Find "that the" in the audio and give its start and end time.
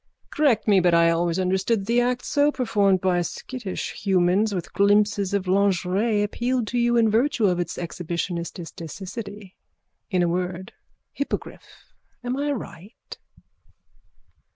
1.81-2.01